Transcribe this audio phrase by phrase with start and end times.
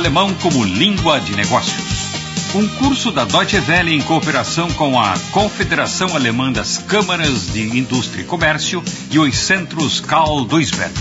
[0.00, 1.76] Alemão como língua de negócios.
[2.54, 8.22] Um curso da Deutsche Welle em cooperação com a Confederação Alemã das Câmaras de Indústria
[8.22, 10.94] e Comércio e os centros Karl Duisberg.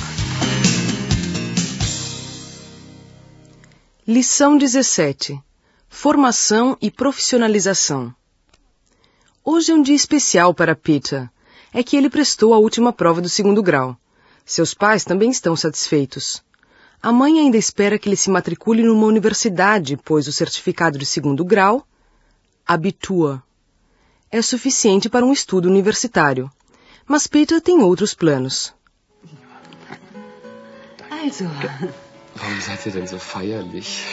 [4.05, 5.41] Lição 17.
[5.87, 8.13] Formação e profissionalização.
[9.45, 11.29] Hoje é um dia especial para Peter.
[11.73, 13.97] É que ele prestou a última prova do segundo grau.
[14.45, 16.43] Seus pais também estão satisfeitos.
[17.01, 21.45] A mãe ainda espera que ele se matricule numa universidade, pois o certificado de segundo
[21.45, 21.87] grau,
[22.67, 23.41] Abitur,
[24.29, 26.51] é suficiente para um estudo universitário.
[27.07, 28.73] Mas Peter tem outros planos.
[31.09, 31.45] Also,
[32.39, 34.05] Warum seid ihr denn so feierlich?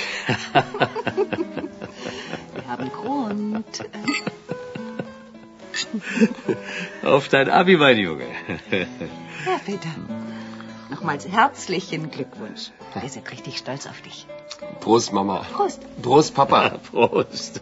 [2.54, 3.82] wir haben Grund.
[7.02, 8.26] Auf dein Abi, mein Junge.
[9.46, 9.94] Ja, Peter.
[11.06, 12.72] Nochmals herzlichen Glückwunsch.
[13.00, 14.26] Wir sind richtig stolz auf dich.
[14.80, 15.46] Prost, Mama.
[15.52, 15.80] Prost.
[16.02, 16.80] Prost, Papa.
[16.90, 17.60] Prost.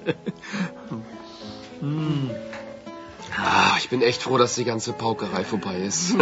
[3.36, 6.16] Ah, ich bin echt froh, dass die ganze Paukerei vorbei ist.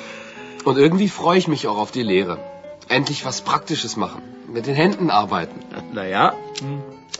[0.64, 2.40] Und irgendwie freue ich mich auch auf die Lehre.
[2.88, 4.22] Endlich was Praktisches machen.
[4.48, 5.60] Mit den Händen arbeiten.
[5.92, 6.34] Naja,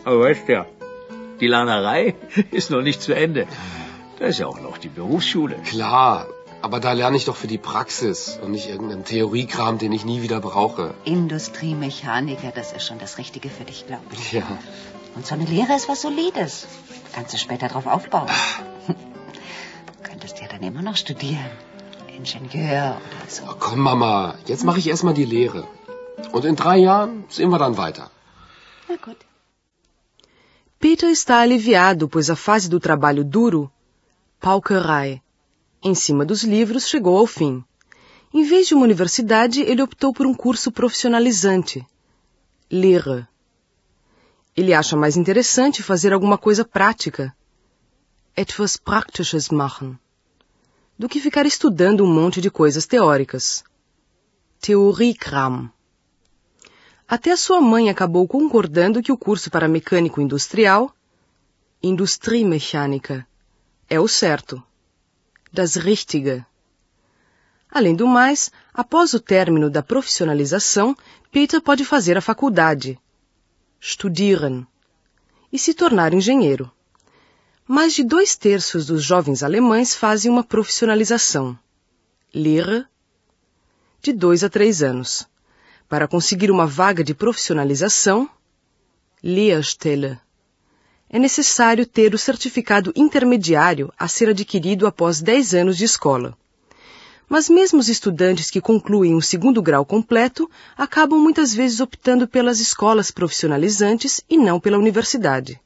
[0.03, 0.67] aber weißt ja,
[1.39, 2.17] die Lernerei
[2.51, 3.47] ist noch nicht zu Ende.
[4.19, 5.55] Da ist ja auch noch die Berufsschule.
[5.65, 6.27] Klar,
[6.63, 10.23] aber da lerne ich doch für die Praxis und nicht irgendeinen Theoriekram, den ich nie
[10.23, 10.95] wieder brauche.
[11.05, 14.33] Industriemechaniker, das ist schon das Richtige für dich, glaube ich.
[14.33, 14.47] Ja.
[15.15, 16.67] Und so eine Lehre ist was Solides.
[17.15, 18.29] Kannst du später drauf aufbauen.
[20.03, 21.51] Könntest ja dann immer noch studieren.
[22.17, 23.43] Ingenieur oder so.
[23.45, 25.67] Oh, komm, Mama, jetzt mache ich erstmal die Lehre.
[26.33, 28.11] Und in drei Jahren sehen wir dann weiter.
[28.89, 29.17] Na gut.
[30.79, 33.71] Peter está aliviado, pois a fase do trabalho duro,
[34.41, 35.23] Paukerei,
[35.87, 37.65] em cima dos livros, chegou ao fim.
[38.35, 41.87] Em vez de uma universidade, ele optou por um curso profissionalizante,
[42.69, 43.25] Lehre.
[44.57, 47.33] Ele acha mais interessante fazer alguma coisa prática,
[48.35, 49.97] etwas Praktisches machen,
[50.99, 53.63] do que ficar estudando um monte de coisas teóricas,
[54.61, 55.71] Theoriekram.
[57.07, 60.93] Até a sua mãe acabou concordando que o curso para mecânico industrial,
[61.81, 63.25] Industriemechaniker,
[63.89, 64.61] é o certo,
[65.53, 66.45] das Richtige.
[67.71, 70.97] Além do mais, após o término da profissionalização,
[71.31, 72.99] Peter pode fazer a faculdade,
[73.81, 74.67] studieren,
[75.53, 76.71] e se tornar engenheiro.
[77.67, 81.59] Mais de dois terços dos jovens alemães fazem uma profissionalização,
[82.33, 82.87] Lehre,
[84.01, 85.27] de dois a três anos.
[85.89, 88.29] Para conseguir uma vaga de profissionalização,
[89.23, 90.19] Lehrstelle,
[91.09, 96.37] é necessário ter o certificado intermediário a ser adquirido após 10 anos de escola.
[97.29, 102.61] Mas mesmo os estudantes que concluem o segundo grau completo acabam muitas vezes optando pelas
[102.61, 105.61] escolas profissionalizantes e não pela universidade.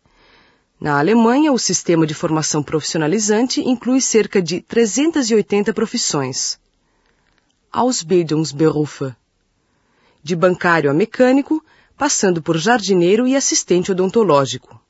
[0.81, 6.59] Na Alemanha, o sistema de formação profissionalizante inclui cerca de 380 profissões.
[7.71, 9.15] Ausbildungsberufe.
[10.23, 11.63] De bancário a mecânico,
[11.99, 14.81] passando por jardineiro e assistente odontológico.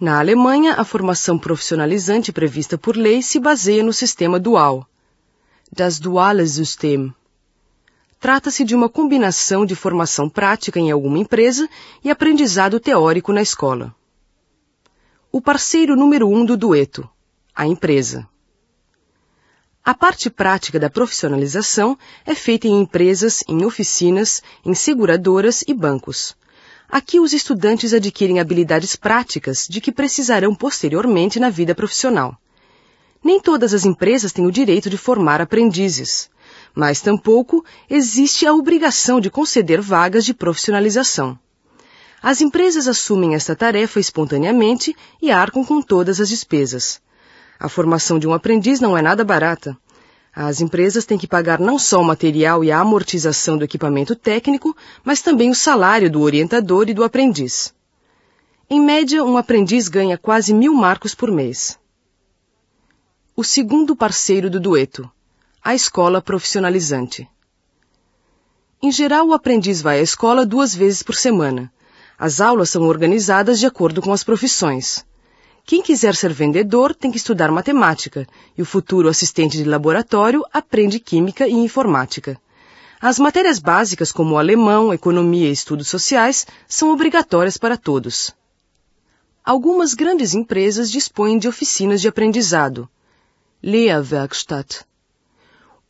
[0.00, 4.88] Na Alemanha, a formação profissionalizante prevista por lei se baseia no sistema dual,
[5.70, 7.14] das duale System.
[8.18, 11.68] Trata-se de uma combinação de formação prática em alguma empresa
[12.02, 13.94] e aprendizado teórico na escola.
[15.30, 17.08] O parceiro número um do dueto,
[17.54, 18.26] a empresa.
[19.84, 26.34] A parte prática da profissionalização é feita em empresas, em oficinas, em seguradoras e bancos.
[26.88, 32.36] Aqui os estudantes adquirem habilidades práticas de que precisarão posteriormente na vida profissional.
[33.22, 36.30] Nem todas as empresas têm o direito de formar aprendizes,
[36.74, 41.38] mas tampouco existe a obrigação de conceder vagas de profissionalização.
[42.22, 47.00] As empresas assumem esta tarefa espontaneamente e arcam com todas as despesas.
[47.58, 49.76] A formação de um aprendiz não é nada barata.
[50.34, 54.76] As empresas têm que pagar não só o material e a amortização do equipamento técnico,
[55.04, 57.72] mas também o salário do orientador e do aprendiz.
[58.68, 61.78] Em média, um aprendiz ganha quase mil marcos por mês.
[63.36, 65.08] O segundo parceiro do dueto,
[65.62, 67.28] a escola profissionalizante.
[68.82, 71.72] Em geral, o aprendiz vai à escola duas vezes por semana.
[72.18, 75.04] As aulas são organizadas de acordo com as profissões.
[75.66, 78.26] Quem quiser ser vendedor tem que estudar matemática
[78.56, 82.38] e o futuro assistente de laboratório aprende química e informática.
[83.00, 88.30] As matérias básicas como alemão, economia e estudos sociais são obrigatórias para todos.
[89.42, 92.88] Algumas grandes empresas dispõem de oficinas de aprendizado,
[93.62, 94.84] Lehrwerkstatt.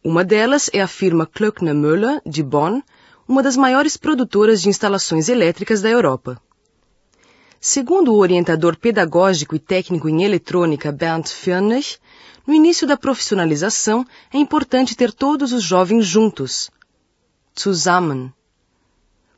[0.05, 2.81] Uma delas é a firma Klöckner Müller, de Bonn,
[3.27, 6.41] uma das maiores produtoras de instalações elétricas da Europa.
[7.67, 11.99] Segundo o orientador pedagógico e técnico em eletrônica Bernd Fürnich,
[12.47, 16.71] no início da profissionalização é importante ter todos os jovens juntos,
[17.59, 18.31] zusammen,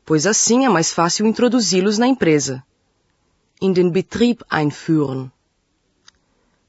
[0.05, 2.61] pois assim é mais fácil introduzi-los na empresa,
[3.61, 5.31] in den Betrieb einführen.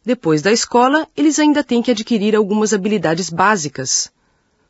[0.04, 4.12] Depois da escola, eles ainda têm que adquirir algumas habilidades básicas,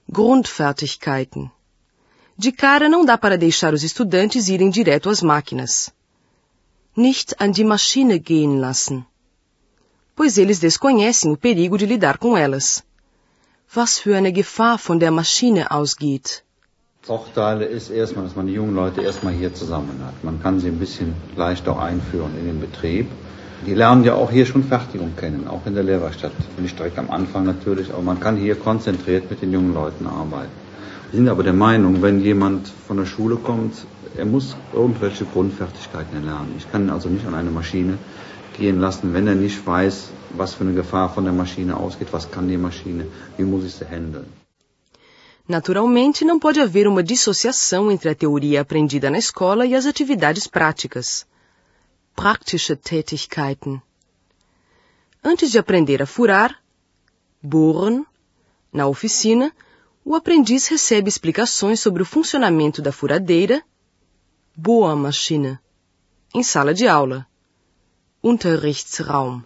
[0.09, 1.51] Grundfertigkeiten.
[2.35, 5.93] De cara não dá para deixar os estudantes irem direto às máquinas
[6.99, 9.07] nicht an die Maschine gehen lassen,
[10.17, 12.83] pois eles desconhecem o perigo de lidar com elas.
[13.75, 16.43] Was für eine Gefahr von der Maschine ausgeht.
[17.03, 20.25] Vorteile ist erstmal, dass man die jungen Leute erstmal hier zusammen hat.
[20.25, 23.07] Man kann sie ein bisschen leichter einführen in den Betrieb.
[23.67, 26.33] Die lernen ja auch hier schon Fertigung kennen, auch in der Lehrwerkstatt.
[26.59, 30.68] Nicht direkt am Anfang natürlich, aber man kann hier konzentriert mit den jungen Leuten arbeiten.
[31.13, 33.75] Sind aber der Meinung, wenn jemand von der Schule kommt,
[34.17, 36.55] er muss irgendwelche Grundfertigkeiten erlernen.
[36.59, 37.99] Ich kann ihn also nicht an eine Maschine
[38.59, 42.31] gehen lassen, wenn er nicht weiß, was für eine Gefahr von der Maschine ausgeht, was
[42.31, 43.07] kann die Maschine,
[43.37, 44.27] wie muss ich sie handeln.
[45.49, 50.47] Naturalmente, não pode haver uma dissociação entre a teoria aprendida na escola e as atividades
[50.47, 51.27] práticas.
[52.15, 53.81] Praktische Tätigkeiten.
[55.25, 56.55] Antes de aprender a furar,
[57.43, 58.05] bohren,
[58.71, 59.51] na oficina,
[60.09, 63.61] o aprendiz recebe explicações sobre o funcionamento da furadeira
[64.57, 65.59] Bohrmaschine.
[66.35, 67.27] In sala de aula.
[68.23, 69.45] Unterrichtsraum.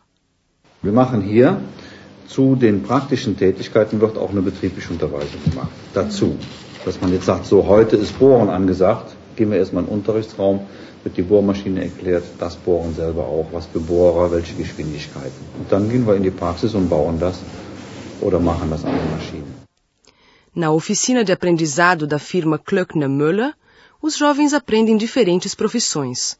[0.80, 1.60] Wir machen hier
[2.28, 5.72] zu den praktischen Tätigkeiten wird auch eine betriebliche Unterweisung gemacht.
[5.94, 6.36] Dazu.
[6.84, 10.60] Dass man jetzt sagt, so heute ist Bohren angesagt, gehen wir erstmal in den Unterrichtsraum,
[11.02, 15.42] wird die Bohrmaschine erklärt, das Bohren selber auch, was für Bohrer, welche Geschwindigkeiten.
[15.58, 17.40] Und dann gehen wir in die Praxis und bauen das
[18.20, 19.61] oder machen das an der Maschine.
[20.54, 23.54] Na oficina de aprendizado da firma Klöckner Müller,
[24.02, 26.38] os jovens aprendem diferentes profissões.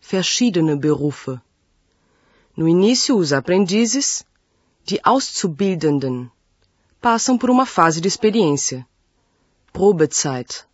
[0.00, 1.40] Verschiedene Berufe.
[2.56, 4.24] No início, os aprendizes,
[4.84, 6.30] die Auszubildenden,
[7.00, 8.86] passam por uma fase de experiência.
[9.72, 10.64] Probezeit.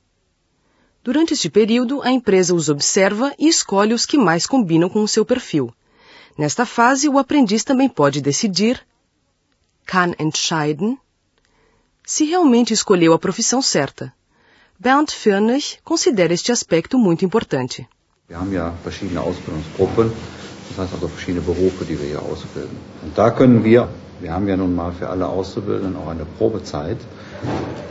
[1.03, 5.09] Durante este período, a empresa os observa e escolhe os que mais combinam com o
[5.09, 5.73] seu perfil.
[6.37, 8.87] Nesta fase, o aprendiz também pode decidir,
[9.87, 10.99] kann entscheiden,
[12.09, 14.11] se realmente escolheu a profissão certa.
[14.81, 17.87] Bernd Firnich considera este aspecto muito importante.
[18.27, 20.11] Wir haben ja verschiedene Ausbildungsgruppen,
[20.71, 22.79] das heißt also verschiedene Berufe, die wir hier ausbilden.
[23.03, 23.91] Und da können wir,
[24.23, 26.97] wir haben ja nun mal für alle Auszubildenden auch eine Probezeit,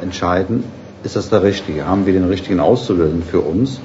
[0.01, 0.63] entscheiden,
[1.03, 1.85] ist das der Richtige?
[1.85, 3.79] Haben wir den richtigen Auszubildenden für uns?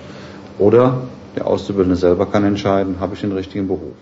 [0.58, 1.02] Oder
[1.36, 3.96] der Auszubildende selber kann entscheiden, habe ich den richtigen Beruf?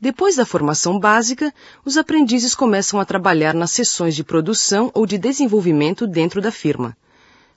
[0.00, 1.52] Depois da formação básica,
[1.84, 6.96] os aprendizes começam a trabalhar nas sessões de produção ou de desenvolvimento dentro da firma.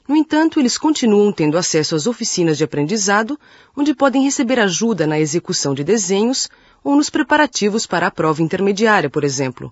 [0.08, 3.40] No entanto, eles continuam tendo acesso às oficinas de aprendizado,
[3.78, 6.50] onde podem receber ajuda na execução de desenhos
[6.84, 9.72] ou nos preparativos para a prova intermediária, por exemplo.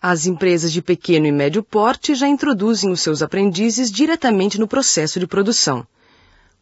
[0.00, 5.18] As empresas de pequeno e médio porte já introduzem os seus aprendizes diretamente no processo
[5.18, 5.84] de produção.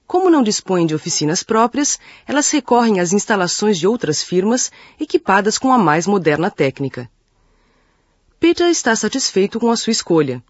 [0.07, 4.71] Como não dispõem de oficinas próprias, elas recorrem às instalações de outras firmas
[5.01, 7.11] equipadas com a mais moderna técnica.
[8.39, 10.43] Peter está satisfeito com a sua escolha.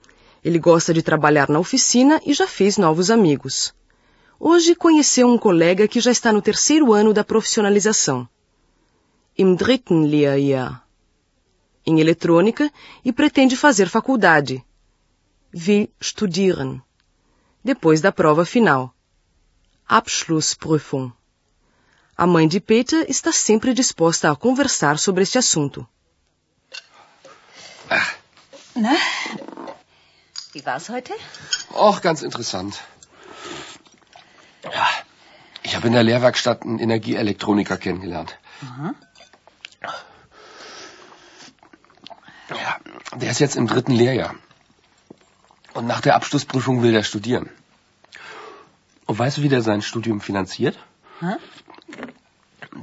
[0.44, 3.74] Ele gosta de trabalhar na oficina e já fez novos amigos.
[4.38, 8.28] Hoje conheceu um colega que já está no terceiro ano da profissionalização.
[9.38, 10.84] Im dritten Lehrjahr.
[11.86, 12.70] Em eletrônica
[13.04, 14.62] e pretende fazer faculdade.
[15.54, 16.82] Will studieren.
[17.64, 18.95] Depois da prova final.
[19.88, 21.12] Abschlussprüfung.
[22.16, 25.86] A mãe de Peter está sempre disposta a conversar sobre este assunto.
[28.74, 28.96] Na,
[30.52, 31.12] wie war's heute?
[31.72, 32.82] Auch ganz interessant.
[34.64, 34.88] Ja,
[35.62, 38.38] ich habe in der Lehrwerkstatt einen Energieelektroniker kennengelernt.
[42.48, 42.80] Ja,
[43.14, 44.34] der ist jetzt im dritten Lehrjahr.
[45.74, 47.50] Und nach der Abschlussprüfung will der studieren.
[49.06, 50.78] Und weißt du, wie der sein Studium finanziert?
[51.20, 51.36] Hä?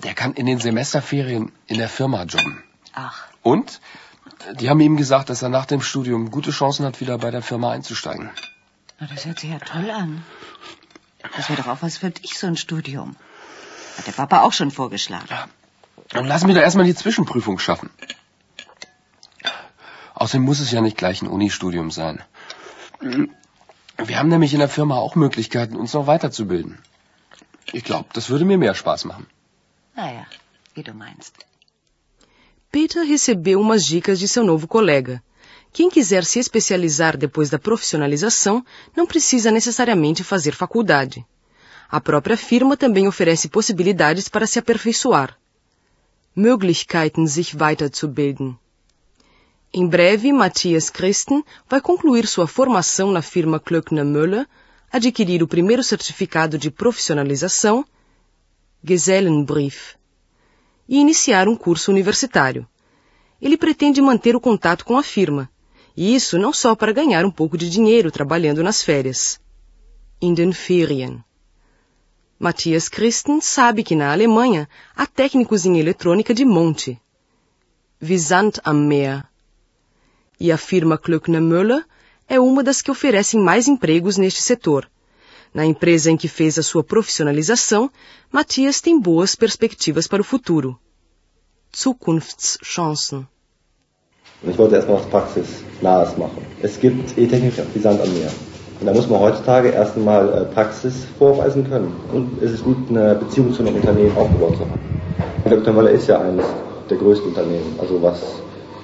[0.03, 2.63] Der kann in den Semesterferien in der Firma jobben.
[2.93, 3.79] Ach, Und
[4.59, 7.41] die haben ihm gesagt, dass er nach dem Studium gute Chancen hat, wieder bei der
[7.41, 8.29] Firma einzusteigen.
[8.99, 10.23] na, das hört sich ja toll an.
[11.35, 13.15] Das wäre doch auch was für dich, so ein Studium.
[13.97, 15.27] Hat der Papa auch schon vorgeschlagen.
[16.09, 17.89] Dann lass mir doch erstmal die Zwischenprüfung schaffen.
[20.15, 22.23] Außerdem muss es ja nicht gleich ein Unistudium sein.
[23.97, 26.77] Wir haben nämlich in der Firma auch Möglichkeiten, uns noch weiterzubilden.
[27.71, 29.27] Ich glaube, das würde mir mehr Spaß machen.
[29.95, 30.25] Naja,
[30.73, 31.33] wie du meinst.
[32.71, 35.21] Peter recebeu umas dicas de seu novo colega,
[35.73, 38.63] Quem quiser se especializar depois da profissionalização
[38.95, 41.25] não precisa necessariamente fazer faculdade.
[41.89, 45.35] A própria firma também oferece possibilidades para se aperfeiçoar.
[46.35, 48.55] Möglichkeiten, sich weiterzubilden.
[49.75, 54.47] Em breve, Matthias Christen vai concluir sua formação na firma Klöckner Müller,
[54.91, 57.83] adquirir o primeiro certificado de profissionalização,
[58.83, 59.95] Gesellenbrief,
[60.87, 62.67] e iniciar um curso universitário.
[63.41, 65.49] Ele pretende manter o contato com a firma,
[65.97, 69.41] e isso não só para ganhar um pouco de dinheiro trabalhando nas férias.
[70.21, 71.23] In den Ferien.
[72.37, 77.01] Matthias Christen sabe que na Alemanha há técnicos em eletrônica de monte.
[77.99, 79.32] Visant am Meer
[80.43, 81.85] e a firma Klöckner Müller
[82.27, 84.89] é uma das que oferecem mais empregos neste setor.
[85.53, 87.89] Na empresa em que fez a sua profissionalização,
[88.29, 90.77] Matthias tem boas perspectivas para o futuro.
[91.73, 93.25] Zukunftschancen.
[94.43, 96.43] Ich wollte erstmal was Praxisnahes machen.
[96.61, 98.31] Es gibt E-Technik wie Sand am Meer.
[98.81, 101.95] Und da muss man heutzutage erst einmal äh, Praxis vorweisen können.
[102.11, 104.81] Und es ist gut, eine Beziehung zu einem Unternehmen aufgebaut zu haben.
[105.49, 105.73] Dr.
[105.73, 106.45] Waller ist ja eines
[106.89, 108.42] der größten Unternehmen, also was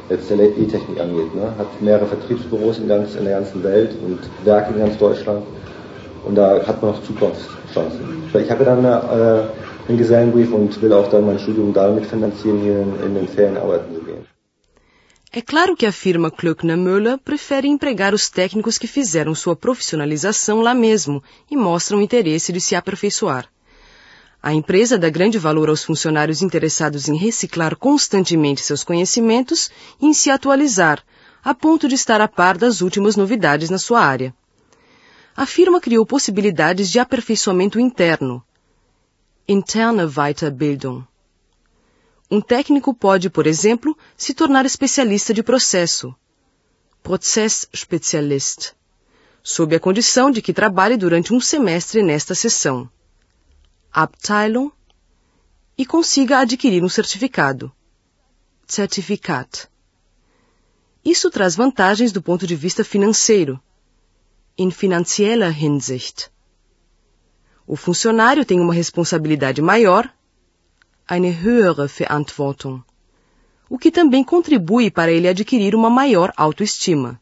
[0.09, 1.33] jetzt der E-Technik angeht.
[1.35, 1.53] Ne?
[1.57, 5.43] Hat mehrere Vertriebsbüros in, ganz, in der ganzen Welt und Werke in ganz Deutschland.
[6.25, 8.29] Und da hat man noch Zukunftschancen.
[8.33, 9.41] Ich habe dann äh,
[9.87, 13.57] einen Gesellenbrief und will auch dann mein Studium damit finanzieren, hier in, in den Ferien
[13.57, 14.25] arbeiten zu gehen.
[15.31, 20.59] É claro que a firma Klöckner Müller prefere empregar os técnicos que fizeram sua profissionalização
[20.61, 23.47] lá mesmo e mostram interesse de se aperfeiçoar.
[24.41, 29.69] A empresa dá grande valor aos funcionários interessados em reciclar constantemente seus conhecimentos
[30.01, 31.03] e em se atualizar,
[31.43, 34.33] a ponto de estar a par das últimas novidades na sua área.
[35.35, 38.43] A firma criou possibilidades de aperfeiçoamento interno.
[39.47, 41.03] Interne Weiterbildung.
[42.31, 46.15] Um técnico pode, por exemplo, se tornar especialista de processo.
[47.01, 48.73] Prozessspezialist.
[49.41, 52.89] Sob a condição de que trabalhe durante um semestre nesta seção.
[54.01, 54.71] Abteilung
[55.77, 57.71] e consiga adquirir um certificado.
[58.71, 59.67] Zertifikat.
[61.03, 63.61] Isso traz vantagens do ponto de vista financeiro.
[64.57, 66.31] In finanzieller Hinsicht.
[67.67, 70.09] O funcionário tem uma responsabilidade maior,
[71.07, 72.81] eine höhere Verantwortung,
[73.69, 77.19] o que também contribui para ele adquirir uma maior autoestima.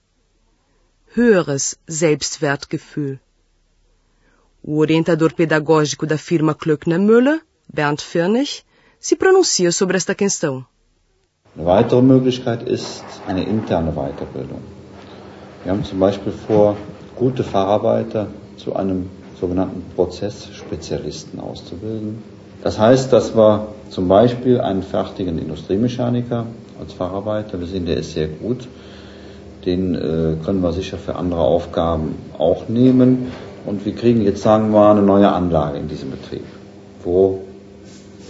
[1.15, 3.19] Höheres Selbstwertgefühl.
[4.69, 7.39] O orientador pedagógico da firma Klöckner Müller,
[7.73, 8.65] Bernd Firnig,
[8.99, 10.65] se pronuncia sobre esta questão.
[11.55, 14.59] Eine weitere Möglichkeit ist eine interne Weiterbildung.
[15.63, 16.75] Wir haben zum Beispiel vor,
[17.15, 19.09] gute Facharbeiter zu einem
[19.39, 22.21] sogenannten Prozessspezialisten auszubilden.
[22.61, 26.45] Das heißt, dass wir zum Beispiel einen fertigen Industriemechaniker
[26.77, 28.67] als Facharbeiter, wir sehen, der ist sehr gut,
[29.65, 33.31] den äh, können wir sicher für andere Aufgaben auch nehmen.
[33.67, 36.45] Und wir kriegen jetzt, sagen wir, eine neue Anlage in diesem Betrieb,
[37.03, 37.41] wo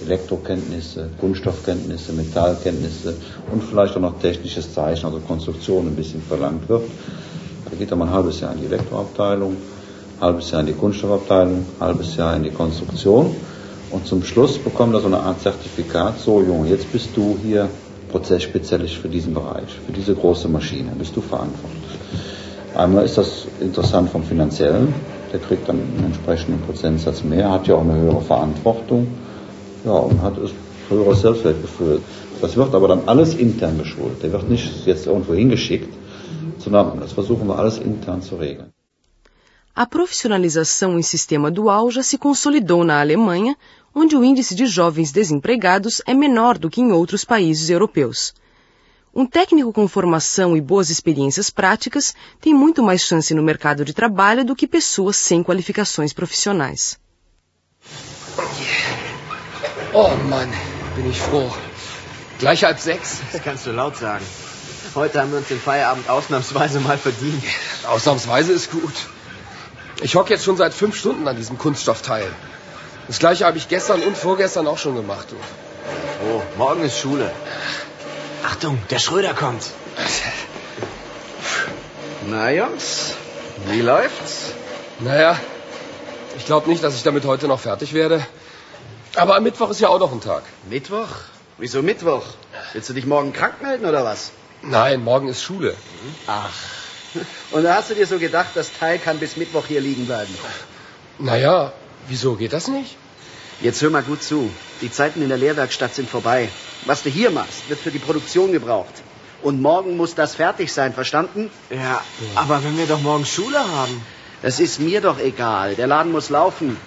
[0.03, 3.13] Elektrokenntnisse, Kunststoffkenntnisse, Metallkenntnisse
[3.51, 6.81] und vielleicht auch noch technisches Zeichen, also Konstruktion ein bisschen verlangt wird.
[7.69, 9.51] Da geht er mal ein halbes Jahr in die Elektroabteilung,
[10.19, 13.35] ein halbes Jahr in die Kunststoffabteilung, ein halbes Jahr in die Konstruktion
[13.91, 17.69] und zum Schluss bekommt er so eine Art Zertifikat, so Junge, jetzt bist du hier
[18.09, 21.83] Prozessspezialist für diesen Bereich, für diese große Maschine, bist du verantwortlich.
[22.73, 24.93] Einmal ist das interessant vom Finanziellen,
[25.31, 29.07] der kriegt dann einen entsprechenden Prozentsatz mehr, hat ja auch eine höhere Verantwortung
[29.85, 30.49] ja, und hat ein
[30.89, 32.01] höheres Selbstwertgefühl.
[32.41, 34.21] Das wird aber dann alles intern geschult.
[34.23, 35.93] Der wird nicht jetzt irgendwo hingeschickt,
[36.59, 38.71] sondern das versuchen wir alles intern zu regeln.
[39.75, 43.55] A profissionalização em sistema dual já se consolidou na Alemanha,
[43.93, 48.33] onde o índice de jovens desempregados é menor do que em outros países europeus.
[49.17, 53.91] Um técnico com formação e boas experiências práticas tem muito mais chance no mercado de
[53.91, 56.99] trabalho do que pessoas sem qualificações profissionais.
[59.91, 60.51] Oh Mann,
[60.95, 61.51] bin ich froh.
[62.37, 63.17] Gleich halb sechs.
[63.31, 64.23] Das kannst du laut sagen.
[64.93, 67.43] Heute haben wir uns den Feierabend ausnahmsweise mal verdient.
[67.87, 68.93] Ausnahmsweise ist gut.
[70.03, 72.31] Ich hocke jetzt schon seit fünf Stunden an diesem Kunststoffteil.
[73.07, 75.29] Das gleiche habe ich gestern und vorgestern auch schon gemacht.
[76.29, 77.31] Oh, morgen ist Schule.
[78.47, 79.63] Achtung, der Schröder kommt.
[82.27, 83.13] Na, Jungs,
[83.65, 84.53] wie läuft's?
[84.99, 85.37] Naja,
[86.37, 88.25] ich glaube nicht, dass ich damit heute noch fertig werde.
[89.17, 90.43] Aber am Mittwoch ist ja auch noch ein Tag.
[90.69, 91.09] Mittwoch?
[91.57, 92.23] Wieso Mittwoch?
[92.71, 94.31] Willst du dich morgen krank melden oder was?
[94.61, 95.75] Nein, morgen ist Schule.
[96.27, 96.53] Ach.
[97.51, 100.33] Und da hast du dir so gedacht, das Teil kann bis Mittwoch hier liegen bleiben.
[101.19, 101.73] Naja,
[102.07, 102.95] wieso geht das nicht?
[103.59, 104.51] Jetzt hör mal gut zu.
[104.81, 106.49] Die Zeiten in der Lehrwerkstatt sind vorbei.
[106.85, 108.93] Was du hier machst, wird für die Produktion gebraucht.
[109.41, 111.49] Und morgen muss das fertig sein, verstanden?
[111.69, 112.01] Ja,
[112.35, 114.01] aber wenn wir doch morgen Schule haben.
[114.43, 115.73] Das ist mir doch egal.
[115.75, 116.77] Der Laden muss laufen.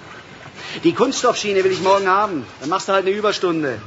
[0.84, 2.46] Die Kunststoffschiene will ich morgen haben.
[2.60, 3.80] Dann machst du halt eine Überstunde.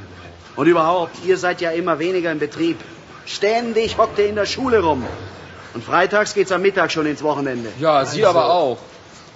[0.56, 2.78] Und überhaupt, ihr seid ja immer weniger im Betrieb.
[3.24, 5.04] Ständig hockt ihr in der Schule rum.
[5.72, 7.70] Und freitags geht's am Mittag schon ins Wochenende.
[7.80, 8.78] Ja, Sie aber auch.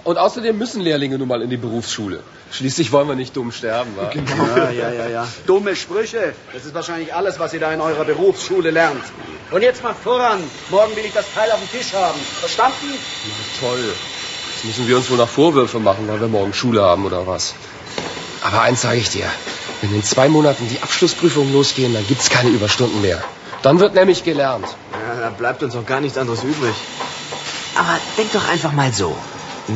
[0.03, 2.21] Und außerdem müssen Lehrlinge nun mal in die Berufsschule.
[2.51, 4.11] Schließlich wollen wir nicht dumm sterben, wa?
[4.51, 5.27] Ja, ja, ja, ja.
[5.45, 6.33] Dumme Sprüche.
[6.53, 9.03] Das ist wahrscheinlich alles, was ihr da in eurer Berufsschule lernt.
[9.51, 10.39] Und jetzt mal voran.
[10.69, 12.19] Morgen will ich das Teil auf dem Tisch haben.
[12.39, 12.93] Verstanden?
[13.59, 13.93] Toll.
[14.55, 17.53] Jetzt müssen wir uns wohl noch Vorwürfe machen, weil wir morgen Schule haben oder was.
[18.41, 19.25] Aber eins sage ich dir.
[19.81, 23.23] Wenn in zwei Monaten die Abschlussprüfungen losgehen, dann gibt's keine Überstunden mehr.
[23.61, 24.65] Dann wird nämlich gelernt.
[24.91, 26.73] Ja, da bleibt uns auch gar nichts anderes übrig.
[27.75, 29.15] Aber denk doch einfach mal so.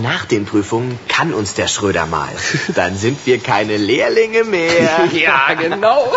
[0.02, 2.30] Nach den Prüfungen kann uns der Schröder mal.
[2.76, 5.08] Dann sind wir keine Lehrlinge mehr.
[5.14, 6.12] ja, genau.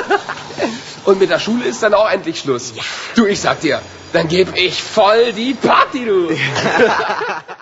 [1.04, 2.72] Und mit der Schule ist dann auch endlich Schluss.
[3.14, 3.80] Du, ich sag dir,
[4.12, 6.30] dann geb ich voll die Party, du.